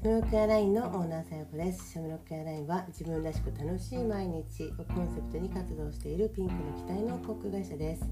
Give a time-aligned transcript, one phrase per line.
[0.00, 1.92] シャムロックエアラインのオーナーさよこです。
[1.92, 8.04] シャムロックエアラインは自分らしく楽しい毎日をコンセプトに活動しているピンクの機体の航空会社です。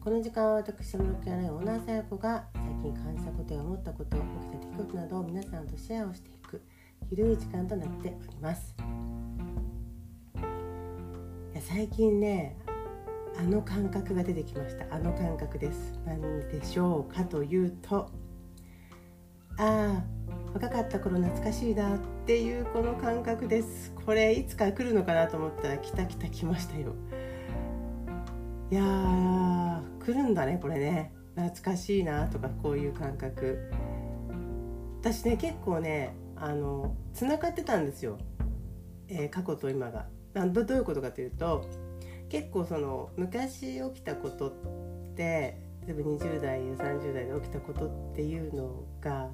[0.00, 6.62] この時間は私シャムロックエアラインオーナーさよこが最近感じたことや思ったこと起きた出来事などを皆さんとシェアをしていく
[7.10, 8.76] ゆるい時間となっております。
[10.36, 12.56] いや最近ね
[13.36, 14.94] あの感覚が出てきました。
[14.94, 15.98] あの感覚です。
[16.06, 16.20] 何
[16.50, 18.12] でしょうかというと
[19.58, 20.04] ああ
[20.54, 23.92] 若かった頃懐かしいなっていうこの感覚です。
[24.04, 26.94] これいつか来るのかなと思ったら来た来た来ましたよ。
[28.70, 31.12] いやー来るんだねこれね。
[31.34, 33.70] 懐かしいなとかこういう感覚。
[35.00, 38.18] 私ね結構ねあのつながってたんですよ、
[39.08, 40.06] えー、過去と今が。
[40.34, 41.66] どどういうことかというと
[42.28, 44.52] 結構その昔起きたことっ
[45.14, 49.28] て例えば20代や30代で起きたことっていうのが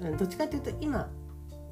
[0.00, 1.08] どっちかっていうと今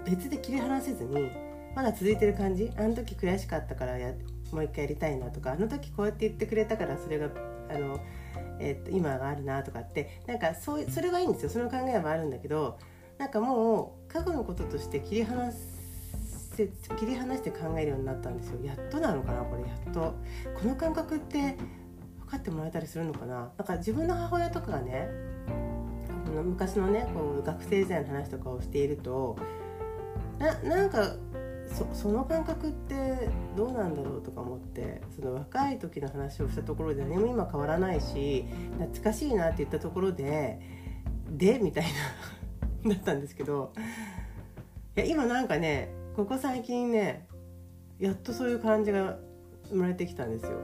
[0.04, 1.30] 別で切り離せずに
[1.74, 4.12] まだ続いてる感じあの時悔しかったからや
[4.52, 7.28] もう一回やりたいなとかあの時こうやって言ってくれたからそれが
[7.70, 8.00] あの、
[8.60, 11.50] えー、と今があるなとかってなんかそうそれはいいんですよ。
[11.50, 12.78] その考えはあるんだけど
[13.18, 18.64] なんかもう過去のこととして切り離せ切り離して考えるようになったんですよ。
[18.64, 20.14] やっとなのかなこれやっと。
[20.60, 21.56] この感覚って
[22.20, 23.52] 分かってもらえたりするのかな。
[23.56, 25.08] なんか自分の母親とかがね
[26.34, 29.36] の昔のねこう学生時代の話とかをしていると
[30.38, 31.16] ななんか
[31.66, 38.44] そその感覚ってどうなんだろうとか思ってその若い時の話をしたところで何も今変わらないし
[38.78, 40.60] 懐かしいなって言ったところで
[41.30, 41.84] でみたい
[42.84, 43.72] なだったんですけど
[44.96, 47.26] いや今なんかねここ最近ね
[47.98, 49.16] やっとそういう感じが
[49.70, 50.58] 生まれてきたんですよ。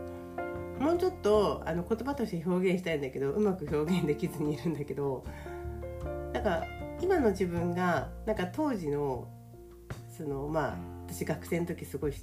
[0.79, 5.25] もうちょっとあの言葉として表現したいんだけどうまく表現できずにいるんだけど
[6.41, 6.67] なんか
[7.03, 9.29] 今の自分がなんか当時の
[10.17, 12.15] そのまあ私学生の時すごい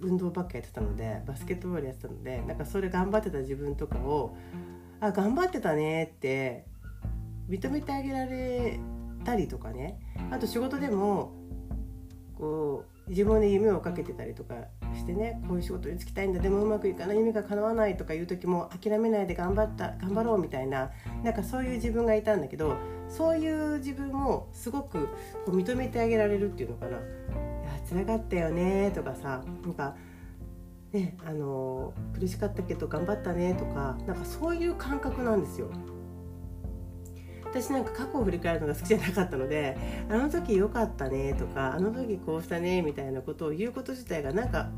[0.00, 4.36] 運動ばっかやってたのでバスケットボールやってたのでなんかそれ頑張ってた自分とかを
[5.00, 6.66] あ頑張ってたねって
[7.48, 8.78] 認めてあげられ
[9.24, 9.98] たりとかね。
[10.30, 11.32] あと仕事でも
[12.36, 14.54] こう自分で夢をかけてたりとか
[15.10, 20.90] してねこういう仕事に就きたいんだでもうまくいかない夢が叶わないとかいう時も諦めないで頑張った頑張ろうみたいな
[21.24, 22.76] なんかそういう自分がいたんだけど
[23.08, 25.08] そういう自分もすごく
[25.44, 26.92] こう認めてあげられるっていうのかな。
[26.92, 27.00] い
[27.64, 29.96] や辛かったよねとかさなんか
[30.92, 35.70] ねあの苦しかったけど頑張ったねとかなんかそういう感覚なんですよ。
[37.50, 39.76] 私なんか過去を振り返るのが好きじゃなかったので
[40.08, 44.70] あの時良かったねとかあの時こうしたねみたいなことを言うこと自体がなんか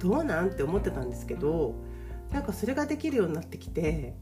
[0.00, 1.74] どうなんて思ってたんですけど
[2.32, 4.14] なんかそれができるようになってきて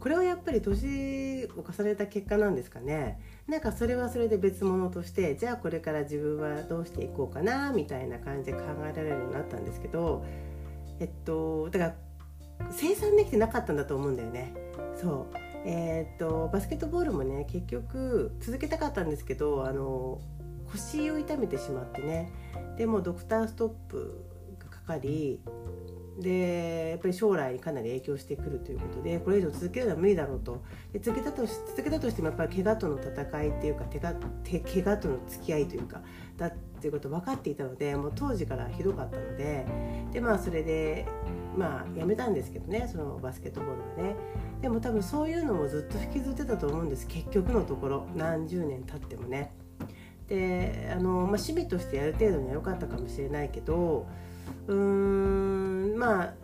[0.00, 3.18] これはやっぱり年を重ねた結果なんですかね。
[3.46, 10.22] なんかそれはそれで別物としてじゃあこれから自分はどうしていこうかなみたいな感じで考えられるようになったんですけど
[11.00, 11.94] えっとだから
[12.70, 14.54] 生産できてなかったんだと思うんだよね。
[15.00, 15.36] そう。
[15.66, 20.20] えー、っとバスケットボールもね結局続けたかったんですけどあの
[20.70, 22.30] 腰を痛めてしまってね。
[22.76, 24.33] でもドクターストップ
[24.86, 25.40] かり
[26.18, 30.62] でやっぱり将来にかなり影響してくるということでこれ以上続けるのは無理だろうと。
[30.92, 34.14] で続けたと続けたとしてもやっぱり怪我との戦いっていうか怪我
[34.62, 36.02] 怪我との付き合いというか
[36.36, 39.66] だっていうこと分かっていたのでもう当時からひどかったので
[40.12, 41.06] でまあそれで
[41.56, 44.16] まあやめたんですけどねそのバスケットボールはね。
[44.60, 49.52] でも多分そういうのもずっと引きずってたと思うんです結局のところ何十年経ってもね。
[50.28, 54.06] であの、まあ、趣味としてやる程度には良かったかもしれないけど
[54.66, 56.34] うーんまあ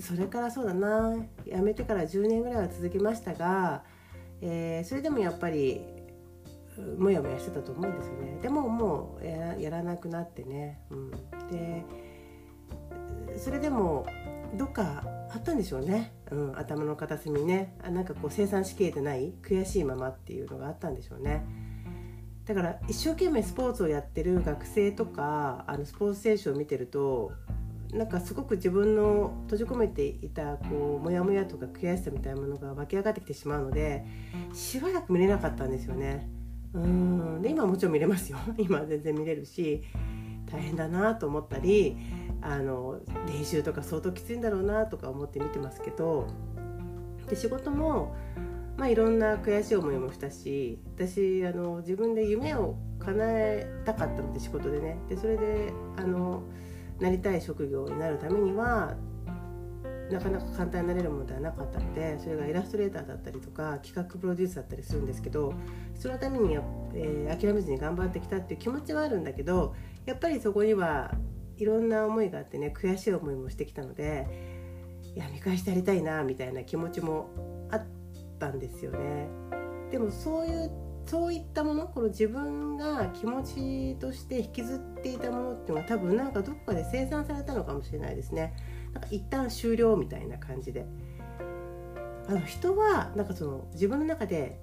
[0.00, 1.16] それからそうだな。
[1.44, 3.82] 辞めてから10年ぐらいは続きましたが、
[4.40, 5.80] えー、それでもやっぱり
[6.98, 8.38] もやもやしてたと思うんですよね。
[8.42, 11.10] でももうやらなくなってね、うん、
[11.50, 11.84] で
[13.36, 14.06] それでも
[14.54, 17.76] どっかあったんでしょうね、うん、頭の片隅ね。
[17.82, 21.44] あなんかこう生産しきれてない悔しいままっていうのがあったんでしょうね。
[22.46, 27.32] だから一生懸命スポーツをやってる学生とかあのスポーツ選手を見てると
[27.92, 34.04] なんかすごく自分の閉じ込めていたこうモヤモヤとか悔しさみたいなものが湧き上がってきてしまうので
[34.52, 36.28] しばらく見れなかったんですよね。
[36.72, 39.82] うんで今もちろん見れますよ 今は全然見れるし
[40.50, 41.96] 大変だなと思ったり
[42.42, 46.26] あの練習とか相当きついんだろうなとか思って見てますけど
[47.28, 48.14] で仕事も
[48.76, 54.98] まあ、いろんな悔しい思いもしたし私あの自分で夢を叶えたかったので仕事でね。
[55.08, 56.42] でそれであの
[57.00, 58.96] なりたい職業になるためには
[60.10, 65.52] なかなか簡単になれるものではなかったのでそれがイラストレーターだったりとか企画プロデュースだったりするんですけど
[65.96, 66.54] そのために、
[66.94, 69.74] えー、諦めずに頑張ってきたっていう気持ちはあるんだけど
[70.04, 71.12] やっぱりそこには
[71.56, 74.26] いろんな思いがあってね悔しい思いもしてきたので
[75.14, 77.55] いや見返してやりたいなみたいな気持ちも
[78.36, 79.28] ったんですよね。
[79.90, 80.70] でもそういう
[81.06, 88.54] そういったものこの自分が気持ちとして引きずっていたものっていうのは多分なんかどこかで生産されたのかもしれないですね。
[88.92, 90.86] なんか一旦終了みたいな感じで。
[92.28, 94.60] あの人はなんかその自分の中で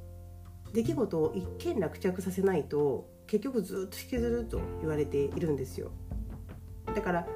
[0.73, 5.91] 出来事を一見落着させないと結局ずっと引きずると言われているんですよ。
[6.93, 7.27] だから、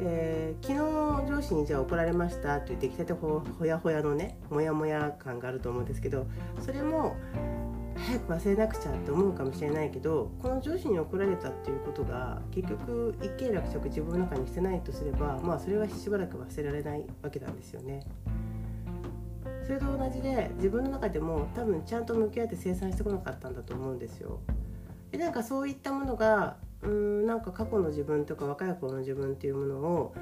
[0.00, 6.26] えー、昨日上司にじゃあ怒られましたって言ってきたてほやほやのねモヤモヤ感があると思うんですけど
[6.60, 7.16] それも
[7.96, 18.06] 早く忘れなくちゃって思うかもしれないけどこの上司に怒られたっていうことが結局一見落着自分の中にしてないとすればまあそれはしばらく忘れられないわけなんですよね。
[19.64, 24.40] それと同じで自分の中でも多分ちゃんと向き合って生産してこなかったんだと思うんですよ。
[25.12, 30.14] でなんかそういったものがうーんなんか過去の自分とか若い頃の自分っていうものを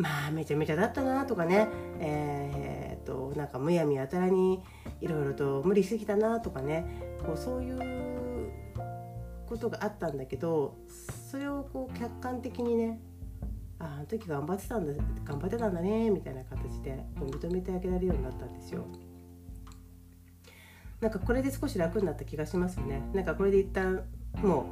[0.00, 1.68] まあめちゃめちゃだったなとかね
[2.00, 4.62] えー、っとなんかむやみやたらに
[5.00, 6.86] いろいろと無理しすぎたなとかね
[7.24, 8.50] こうそういう
[9.46, 10.78] ことがあったんだけど
[11.30, 13.00] それをこう客観的にね
[13.78, 18.86] ああの時頑張ってたんだ頑張ってたんだねみたいな形でこう認めてあげられるようになったんですよ。
[21.00, 23.02] なんかこれで少し楽になった気がしますよね。
[23.14, 24.04] なんかこれで一旦
[24.42, 24.66] も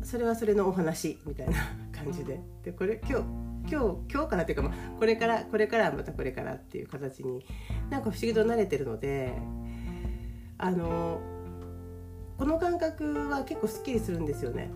[0.00, 1.54] うそれはそれのお話みたいな
[1.92, 7.44] 感じででこれ今日今日今日からっていうか、まあ、これからこれからまたこれからっていう形に
[7.90, 9.32] なんか不思議と慣れてるので
[10.58, 11.20] あの
[12.38, 14.70] この感覚は結構すっきりするんですよね。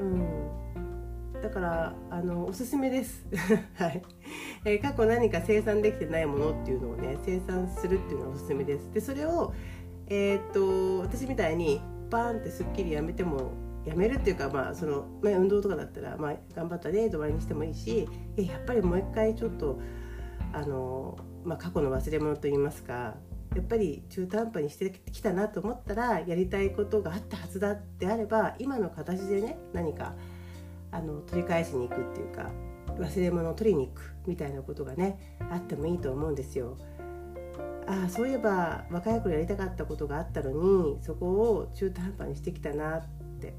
[0.00, 3.26] うん、だからあのおすすめです、
[3.74, 4.02] はい。
[4.64, 8.92] えー、過去何か生産できてないものっていうのをね生産するっていうのがおすすめです。
[8.92, 9.52] でそれを、
[10.08, 11.80] えー、っと私みたいに
[12.10, 13.52] バーンってすっきりやめても
[13.86, 19.80] やめるっていうか、まあそのまあ、運動とかだったら、まあ、頑張ったねと終わりにしてもいいしやっぱりもう一回ちょっと
[20.52, 23.14] あの、まあ、過去の忘れ物といいますか
[23.54, 30.14] やっぱり中途半端にしてきたなと思ったらやりたいことがあったはずだってあれば今の形でね何か
[30.90, 32.50] あの取り返しに行くっていうか
[32.98, 36.76] 忘れ物を取りに行くみたいなことがねあってもいいと思うんですよ。
[37.86, 43.06] ああそういえば若い頃やりたかったことがあったのにそこを中途半端にしてきたな
[43.36, 43.54] って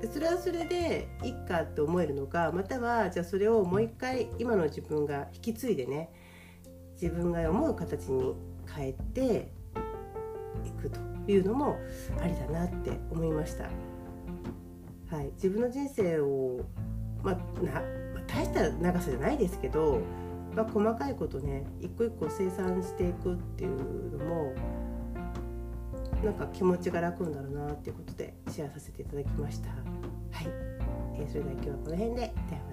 [0.00, 6.10] でそれはそれでいっかって思えるのかまたはじゃあそれをもう一回今の自分が引き継いでね
[7.00, 8.34] 自分が思う形に
[8.74, 9.52] 変えて
[10.64, 11.78] いくというのも
[12.20, 13.64] ありだなって思いました。
[15.14, 16.60] はい、自分の人生を、
[17.22, 17.82] まあ、な
[18.26, 20.00] 大した長さじゃないですけど、
[20.54, 24.54] まあ、細かいことね一個一個生産していくっていうのも
[26.22, 29.70] なんか気持ちが楽になるなっていうことでシェアさせていただきました。
[29.70, 30.46] はい、
[31.16, 32.16] えー、それでは今日はこの辺で。
[32.16, 32.71] では